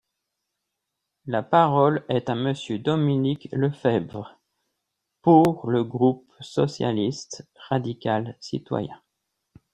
[1.27, 4.39] La parole est à Monsieur Dominique Lefebvre,
[5.21, 8.99] pour le groupe socialiste, radical, citoyen.